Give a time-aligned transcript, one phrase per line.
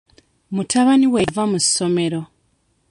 [0.55, 2.21] Mutabani we yava mu ssomero.